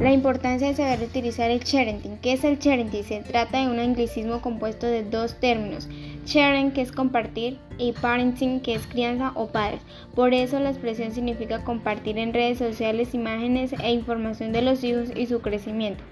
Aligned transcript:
La 0.00 0.12
importancia 0.12 0.68
de 0.68 0.74
saber 0.74 1.06
utilizar 1.06 1.50
el 1.50 1.60
sharing. 1.60 2.16
¿Qué 2.22 2.32
es 2.32 2.42
el 2.44 2.58
sharing? 2.58 2.90
Se 2.90 3.20
trata 3.20 3.60
de 3.60 3.66
un 3.66 3.78
anglicismo 3.78 4.40
compuesto 4.40 4.86
de 4.86 5.04
dos 5.04 5.38
términos. 5.38 5.90
Sharing, 6.24 6.70
que 6.70 6.80
es 6.80 6.90
compartir, 6.90 7.58
y 7.76 7.92
parenting, 7.92 8.60
que 8.60 8.74
es 8.74 8.86
crianza 8.86 9.32
o 9.34 9.48
padres. 9.48 9.82
Por 10.14 10.32
eso 10.32 10.58
la 10.58 10.70
expresión 10.70 11.12
significa 11.12 11.64
compartir 11.64 12.16
en 12.16 12.32
redes 12.32 12.56
sociales 12.56 13.12
imágenes 13.12 13.74
e 13.74 13.92
información 13.92 14.52
de 14.52 14.62
los 14.62 14.82
hijos 14.84 15.10
y 15.14 15.26
su 15.26 15.42
crecimiento. 15.42 16.02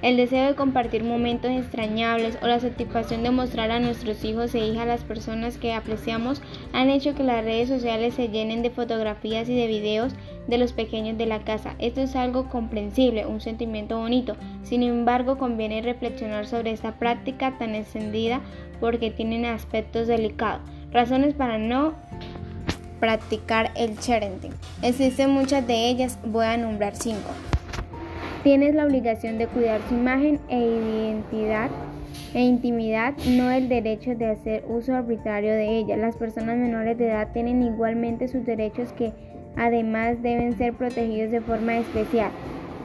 El 0.00 0.16
deseo 0.16 0.48
de 0.48 0.54
compartir 0.54 1.02
momentos 1.02 1.50
extrañables 1.50 2.38
o 2.42 2.46
la 2.46 2.60
satisfacción 2.60 3.22
de 3.22 3.30
mostrar 3.30 3.70
a 3.70 3.80
nuestros 3.80 4.24
hijos 4.24 4.54
e 4.54 4.58
hijas 4.58 4.86
las 4.86 5.02
personas 5.02 5.56
que 5.56 5.72
apreciamos 5.72 6.42
han 6.72 6.90
hecho 6.90 7.14
que 7.14 7.22
las 7.22 7.44
redes 7.44 7.68
sociales 7.68 8.14
se 8.14 8.28
llenen 8.28 8.62
de 8.62 8.70
fotografías 8.70 9.48
y 9.48 9.56
de 9.56 9.66
videos 9.66 10.14
de 10.46 10.58
los 10.58 10.72
pequeños 10.72 11.18
de 11.18 11.26
la 11.26 11.40
casa. 11.40 11.74
Esto 11.78 12.00
es 12.00 12.16
algo 12.16 12.48
comprensible, 12.48 13.26
un 13.26 13.40
sentimiento 13.40 13.98
bonito. 13.98 14.36
Sin 14.62 14.82
embargo, 14.82 15.38
conviene 15.38 15.82
reflexionar 15.82 16.46
sobre 16.46 16.72
esta 16.72 16.92
práctica 16.92 17.56
tan 17.58 17.74
extendida 17.74 18.40
porque 18.80 19.10
tienen 19.10 19.44
aspectos 19.44 20.06
delicados. 20.06 20.62
Razones 20.92 21.34
para 21.34 21.58
no 21.58 21.94
practicar 23.00 23.70
el 23.76 23.92
parenting. 23.92 24.52
Existen 24.82 25.30
muchas 25.30 25.66
de 25.66 25.88
ellas, 25.88 26.18
voy 26.24 26.46
a 26.46 26.56
nombrar 26.56 26.96
cinco. 26.96 27.30
Tienes 28.42 28.74
la 28.74 28.84
obligación 28.84 29.38
de 29.38 29.46
cuidar 29.46 29.80
su 29.88 29.94
imagen 29.94 30.38
e 30.48 30.58
identidad 30.58 31.70
e 32.34 32.42
intimidad, 32.42 33.14
no 33.26 33.50
el 33.50 33.68
derecho 33.68 34.14
de 34.14 34.26
hacer 34.26 34.64
uso 34.68 34.94
arbitrario 34.94 35.52
de 35.52 35.78
ella. 35.78 35.96
Las 35.96 36.16
personas 36.16 36.56
menores 36.56 36.98
de 36.98 37.06
edad 37.06 37.32
tienen 37.32 37.62
igualmente 37.62 38.28
sus 38.28 38.44
derechos 38.44 38.92
que 38.92 39.12
además 39.56 40.22
deben 40.22 40.56
ser 40.56 40.74
protegidos 40.74 41.30
de 41.30 41.40
forma 41.40 41.78
especial. 41.78 42.30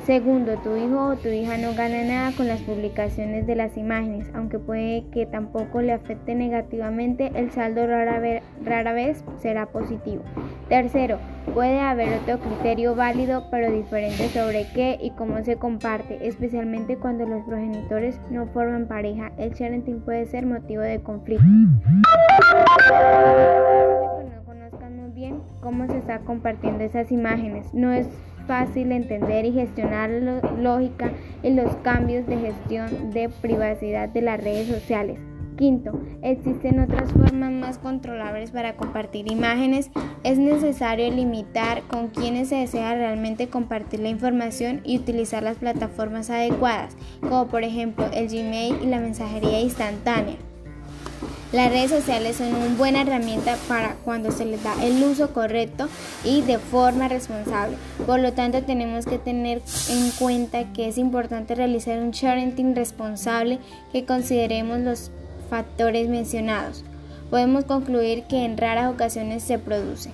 Segundo, 0.05 0.57
tu 0.63 0.75
hijo 0.75 1.09
o 1.09 1.15
tu 1.17 1.27
hija 1.27 1.57
no 1.59 1.75
gana 1.75 2.03
nada 2.03 2.31
con 2.35 2.47
las 2.47 2.61
publicaciones 2.61 3.45
de 3.45 3.55
las 3.55 3.77
imágenes, 3.77 4.25
aunque 4.33 4.57
puede 4.57 5.05
que 5.11 5.27
tampoco 5.27 5.81
le 5.83 5.91
afecte 5.91 6.33
negativamente, 6.33 7.31
el 7.35 7.51
saldo 7.51 7.85
rara 7.85 8.91
vez, 8.91 9.23
será 9.37 9.67
positivo. 9.67 10.23
Tercero, 10.67 11.19
puede 11.53 11.79
haber 11.79 12.09
otro 12.21 12.39
criterio 12.39 12.95
válido 12.95 13.51
pero 13.51 13.71
diferente 13.71 14.29
sobre 14.29 14.65
qué 14.73 14.97
y 14.99 15.11
cómo 15.11 15.43
se 15.43 15.57
comparte, 15.57 16.27
especialmente 16.27 16.97
cuando 16.97 17.27
los 17.27 17.45
progenitores 17.45 18.19
no 18.31 18.47
forman 18.47 18.87
pareja. 18.87 19.31
El 19.37 19.53
sharing 19.53 20.01
puede 20.01 20.25
ser 20.25 20.47
motivo 20.47 20.81
de 20.81 21.01
conflicto. 21.01 21.45
Está 26.09 26.25
compartiendo 26.25 26.83
esas 26.83 27.11
imágenes. 27.11 27.73
No 27.73 27.91
es 27.91 28.07
fácil 28.47 28.91
entender 28.91 29.45
y 29.45 29.51
gestionar 29.51 30.09
la 30.09 30.41
lógica 30.59 31.11
y 31.43 31.51
los 31.51 31.75
cambios 31.77 32.25
de 32.25 32.37
gestión 32.37 33.11
de 33.11 33.29
privacidad 33.29 34.09
de 34.09 34.23
las 34.23 34.43
redes 34.43 34.67
sociales. 34.67 35.19
Quinto, 35.55 35.99
existen 36.21 36.79
otras 36.79 37.11
formas 37.11 37.51
más 37.51 37.77
controlables 37.77 38.51
para 38.51 38.75
compartir 38.75 39.29
imágenes. 39.29 39.91
Es 40.23 40.39
necesario 40.39 41.11
limitar 41.11 41.83
con 41.83 42.07
quienes 42.07 42.47
se 42.47 42.55
desea 42.55 42.95
realmente 42.95 43.49
compartir 43.49 43.99
la 43.99 44.09
información 44.09 44.81
y 44.85 44.97
utilizar 44.97 45.43
las 45.43 45.57
plataformas 45.57 46.29
adecuadas, 46.29 46.95
como 47.21 47.47
por 47.47 47.63
ejemplo 47.63 48.05
el 48.13 48.29
Gmail 48.29 48.77
y 48.81 48.87
la 48.87 48.99
mensajería 48.99 49.59
instantánea. 49.59 50.37
Las 51.51 51.71
redes 51.71 51.89
sociales 51.89 52.35
son 52.35 52.53
una 52.53 52.75
buena 52.75 53.01
herramienta 53.01 53.57
para 53.67 53.95
cuando 54.05 54.31
se 54.31 54.45
les 54.45 54.61
da 54.63 54.73
el 54.83 55.03
uso 55.03 55.33
correcto 55.33 55.89
y 56.23 56.41
de 56.41 56.59
forma 56.59 57.07
responsable. 57.07 57.75
Por 58.05 58.19
lo 58.19 58.33
tanto, 58.33 58.61
tenemos 58.61 59.07
que 59.07 59.17
tener 59.17 59.63
en 59.89 60.11
cuenta 60.11 60.71
que 60.73 60.87
es 60.87 60.99
importante 60.99 61.55
realizar 61.55 61.99
un 61.99 62.11
sharing 62.11 62.75
responsable 62.75 63.57
que 63.91 64.05
consideremos 64.05 64.79
los 64.79 65.09
factores 65.49 66.07
mencionados. 66.07 66.83
Podemos 67.31 67.63
concluir 67.63 68.23
que 68.23 68.45
en 68.45 68.55
raras 68.55 68.93
ocasiones 68.93 69.41
se 69.41 69.57
produce. 69.57 70.11